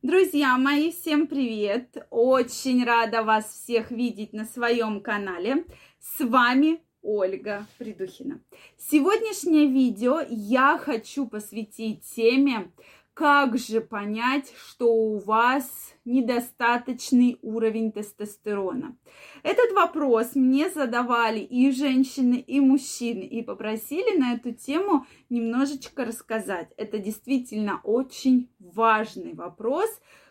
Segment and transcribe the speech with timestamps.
[0.00, 2.06] Друзья мои, всем привет!
[2.10, 5.64] Очень рада вас всех видеть на своем канале.
[5.98, 8.40] С вами Ольга Придухина.
[8.76, 12.70] Сегодняшнее видео я хочу посвятить теме
[13.18, 15.68] как же понять, что у вас
[16.04, 18.96] недостаточный уровень тестостерона?
[19.42, 26.70] Этот вопрос мне задавали и женщины, и мужчины, и попросили на эту тему немножечко рассказать.
[26.76, 29.90] Это действительно очень важный вопрос,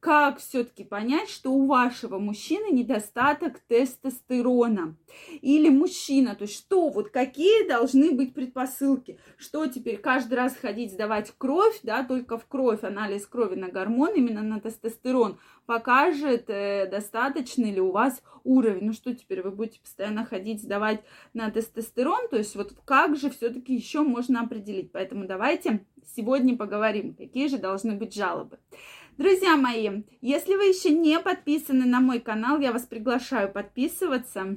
[0.00, 4.96] как все-таки понять, что у вашего мужчины недостаток тестостерона
[5.40, 10.92] или мужчина, то есть что, вот какие должны быть предпосылки, что теперь каждый раз ходить
[10.92, 16.88] сдавать кровь, да, только в кровь, анализ крови на гормон, именно на тестостерон, покажет, э,
[16.88, 18.86] достаточный ли у вас уровень.
[18.86, 21.00] Ну что теперь, вы будете постоянно ходить сдавать
[21.34, 24.92] на тестостерон, то есть вот как же все-таки еще можно определить.
[24.92, 25.84] Поэтому давайте
[26.16, 28.58] сегодня поговорим, какие же должны быть жалобы.
[29.18, 34.56] Друзья мои, если вы еще не подписаны на мой канал, я вас приглашаю подписываться.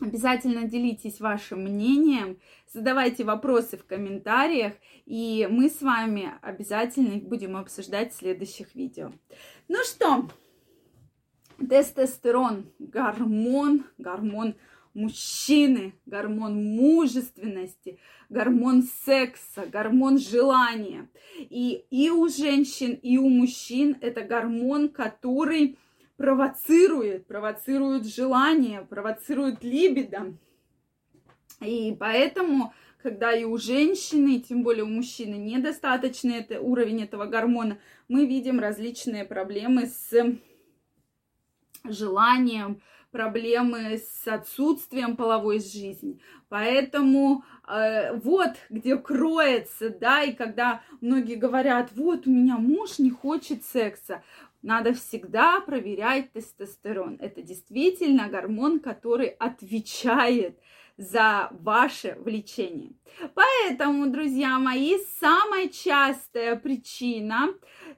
[0.00, 2.38] Обязательно делитесь вашим мнением,
[2.72, 9.10] задавайте вопросы в комментариях, и мы с вами обязательно их будем обсуждать в следующих видео.
[9.66, 10.28] Ну что,
[11.58, 14.54] тестостерон, гормон, гормон
[14.94, 17.98] мужчины, гормон мужественности,
[18.28, 21.08] гормон секса, гормон желания.
[21.38, 25.78] И, и у женщин, и у мужчин это гормон, который
[26.16, 30.34] провоцирует, провоцирует желание, провоцирует либидо.
[31.60, 37.26] И поэтому, когда и у женщины, и тем более у мужчины недостаточный это, уровень этого
[37.26, 40.12] гормона, мы видим различные проблемы с
[41.84, 42.80] желанием,
[43.12, 46.20] проблемы с отсутствием половой жизни.
[46.48, 53.10] Поэтому э, вот где кроется, да, и когда многие говорят, вот у меня муж не
[53.10, 54.22] хочет секса,
[54.62, 57.18] надо всегда проверять тестостерон.
[57.20, 60.58] Это действительно гормон, который отвечает
[60.96, 62.92] за ваше влечение.
[63.34, 67.48] Поэтому, друзья мои, самая частая причина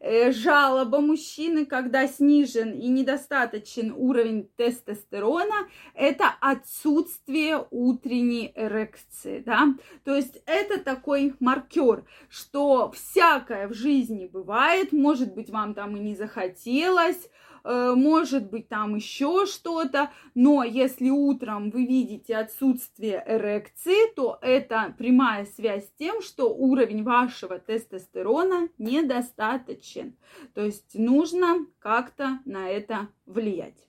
[0.01, 9.69] э, жалоба мужчины, когда снижен и недостаточен уровень тестостерона, это отсутствие утренней эрекции, да,
[10.05, 16.01] то есть это такой маркер, что всякое в жизни бывает, может быть, вам там и
[16.01, 17.29] не захотелось,
[17.65, 24.95] Э, может быть там еще что-то, но если утром вы видите отсутствие эрекции, то это
[24.99, 30.17] прямая связь с тем, что уровень вашего тестостерона недостаточен.
[30.55, 33.89] То есть нужно как-то на это влиять.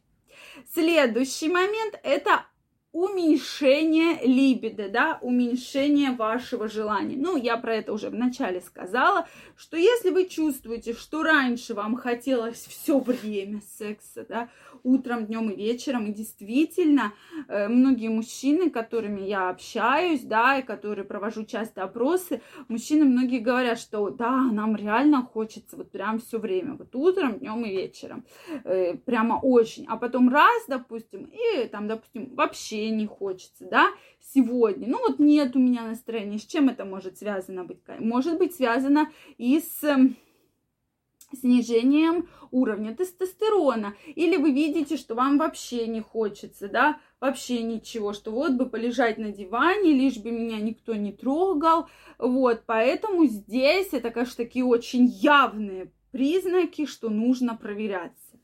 [0.73, 2.45] Следующий момент– это
[2.95, 7.17] уменьшение либидо, да, уменьшение вашего желания.
[7.17, 12.65] Ну, я про это уже вначале сказала, что если вы чувствуете, что раньше вам хотелось
[12.65, 14.49] все время секса, да,
[14.83, 17.11] утром, днем и вечером, и действительно,
[17.49, 23.77] э, многие мужчины, которыми я общаюсь, да, и которые провожу часто опросы, мужчины многие говорят,
[23.77, 28.23] что да, нам реально хочется вот прям все время, вот утром, днем и вечером,
[28.63, 34.87] э, прямо очень, а потом раз, допустим, и там, допустим, вообще не хочется, да, сегодня.
[34.87, 36.39] Ну вот нет у меня настроения.
[36.39, 37.79] С чем это может связано быть?
[37.99, 40.15] Может быть связано и с эм,
[41.33, 43.95] снижением уровня тестостерона.
[44.15, 49.17] Или вы видите, что вам вообще не хочется, да, вообще ничего, что вот бы полежать
[49.17, 51.87] на диване, лишь бы меня никто не трогал.
[52.17, 58.34] Вот, поэтому здесь это, конечно, такие очень явные признаки, что нужно проверяться.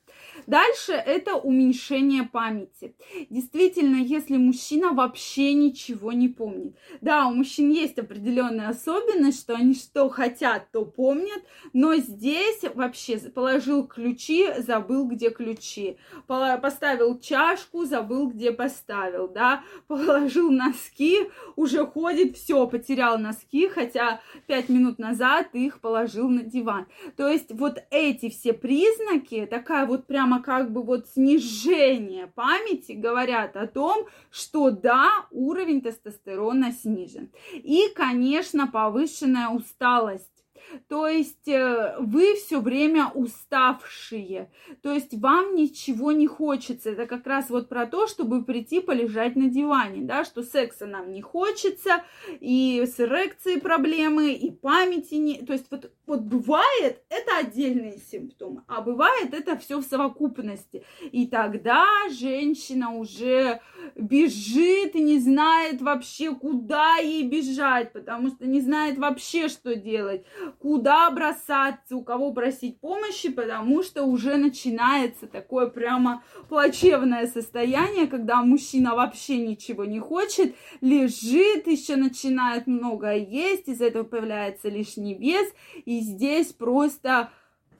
[0.47, 2.95] Дальше это уменьшение памяти.
[3.29, 6.75] Действительно, если мужчина вообще ничего не помнит.
[7.01, 11.43] Да, у мужчин есть определенная особенность, что они что хотят, то помнят,
[11.73, 15.97] но здесь вообще положил ключи, забыл, где ключи.
[16.27, 24.69] Поставил чашку, забыл, где поставил, да, положил носки, уже ходит, все, потерял носки, хотя пять
[24.69, 26.87] минут назад их положил на диван.
[27.17, 32.91] То есть вот эти все признаки, такая вот прям прямо как бы вот снижение памяти
[32.91, 37.31] говорят о том, что да, уровень тестостерона снижен.
[37.53, 40.40] И, конечно, повышенная усталость
[40.87, 46.91] то есть э, вы все время уставшие, то есть вам ничего не хочется.
[46.91, 51.11] Это как раз вот про то, чтобы прийти полежать на диване, да, что секса нам
[51.11, 52.03] не хочется,
[52.39, 55.41] и с эрекцией проблемы, и памяти не...
[55.41, 60.83] То есть вот, вот бывает, это отдельные симптомы, а бывает это все в совокупности.
[61.11, 63.61] И тогда женщина уже
[63.95, 70.23] бежит и не знает вообще, куда ей бежать, потому что не знает вообще, что делать
[70.59, 78.41] куда бросаться, у кого просить помощи, потому что уже начинается такое прямо плачевное состояние, когда
[78.43, 85.47] мужчина вообще ничего не хочет, лежит, еще начинает много есть, из-за этого появляется лишний вес,
[85.85, 87.31] и здесь просто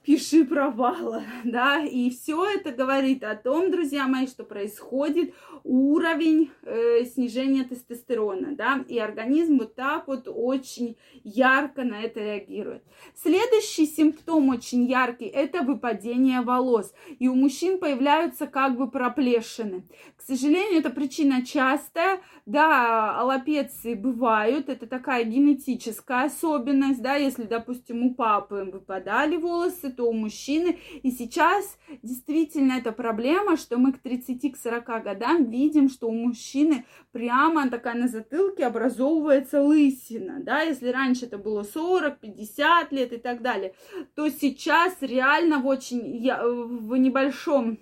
[0.04, 5.34] пиши провала, да, и все это говорит о том, друзья мои, что происходит
[5.64, 12.84] уровень э, снижения тестостерона, да, и организм вот так вот очень ярко на это реагирует.
[13.16, 19.84] Следующий симптом очень яркий– это выпадение волос, и у мужчин появляются как бы проплешины.
[20.16, 28.04] К сожалению, эта причина частая, да, аллопеции бывают, это такая генетическая особенность, да, если, допустим,
[28.04, 30.80] у папы выпадали волосы, то у мужчины.
[31.04, 37.70] И сейчас действительно это проблема, что мы к 30-40 годам видим, что у мужчины прямо
[37.70, 43.42] такая на затылке образовывается лысина, да, если раньше это было 40, 50 лет и так
[43.42, 43.74] далее,
[44.16, 47.80] то сейчас реально в очень, в небольшом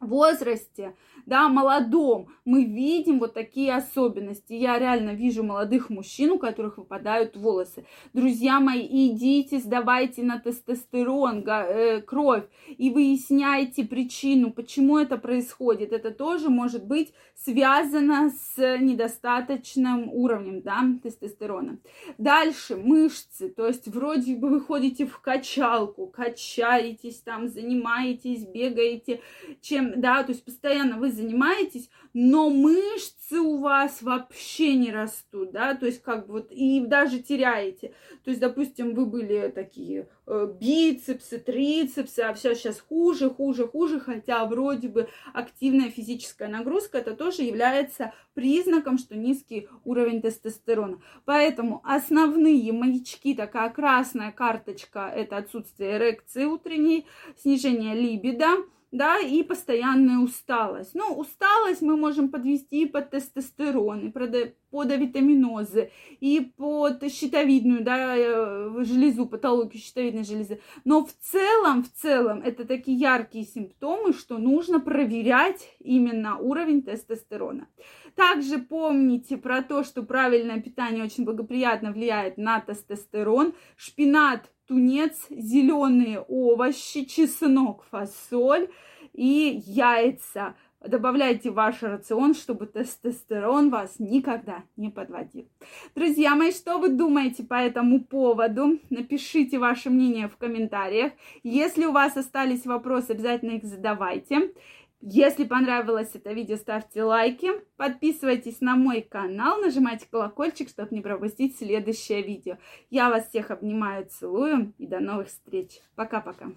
[0.00, 0.94] возрасте
[1.28, 4.54] да, молодом, мы видим вот такие особенности.
[4.54, 7.84] Я реально вижу молодых мужчин, у которых выпадают волосы.
[8.14, 15.92] Друзья мои, идите, сдавайте на тестостерон, э, кровь и выясняйте причину, почему это происходит.
[15.92, 21.78] Это тоже может быть связано с недостаточным уровнем, да, тестостерона.
[22.16, 29.20] Дальше мышцы, то есть вроде бы вы ходите в качалку, качаетесь там, занимаетесь, бегаете,
[29.60, 35.74] чем, да, то есть постоянно вы занимаетесь, но мышцы у вас вообще не растут, да,
[35.74, 37.92] то есть как бы вот и даже теряете.
[38.24, 44.00] То есть, допустим, вы были такие э, бицепсы, трицепсы, а все сейчас хуже, хуже, хуже,
[44.00, 51.00] хотя вроде бы активная физическая нагрузка это тоже является признаком, что низкий уровень тестостерона.
[51.24, 57.06] Поэтому основные маячки, такая красная карточка, это отсутствие эрекции утренней,
[57.36, 58.48] снижение либидо,
[58.90, 60.94] да, и постоянная усталость.
[60.94, 64.34] Ну, усталость мы можем подвести под тестостерон, и под
[64.72, 65.90] витаминозы,
[66.20, 70.60] и под щитовидную, да, э, железу, патологию щитовидной железы.
[70.84, 77.68] Но в целом, в целом, это такие яркие симптомы, что нужно проверять именно уровень тестостерона.
[78.14, 83.54] Также помните про то, что правильное питание очень благоприятно влияет на тестостерон.
[83.76, 88.68] Шпинат, тунец, зеленые овощи, чеснок, фасоль
[89.14, 90.54] и яйца.
[90.86, 95.48] Добавляйте в ваш рацион, чтобы тестостерон вас никогда не подводил.
[95.96, 98.78] Друзья мои, что вы думаете по этому поводу?
[98.88, 101.12] Напишите ваше мнение в комментариях.
[101.42, 104.52] Если у вас остались вопросы, обязательно их задавайте.
[105.00, 111.56] Если понравилось это видео, ставьте лайки, подписывайтесь на мой канал, нажимайте колокольчик, чтобы не пропустить
[111.56, 112.58] следующее видео.
[112.90, 115.80] Я вас всех обнимаю, целую и до новых встреч.
[115.94, 116.50] Пока-пока.